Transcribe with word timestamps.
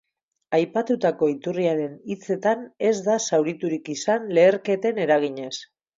Aipatutako 0.59 1.27
iturriaren 1.33 1.93
hitzetan, 2.15 2.63
ez 2.93 2.97
da 3.09 3.19
zauriturik 3.27 3.93
izan 3.97 4.29
leherketen 4.39 5.03
eraginez. 5.05 5.53